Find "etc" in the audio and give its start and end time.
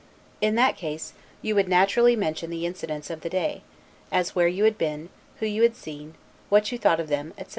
7.37-7.49